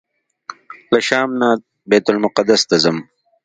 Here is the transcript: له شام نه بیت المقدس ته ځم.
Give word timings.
له 0.91 0.99
شام 1.07 1.29
نه 1.41 1.49
بیت 1.89 2.05
المقدس 2.11 2.61
ته 2.69 2.75
ځم. 2.83 2.97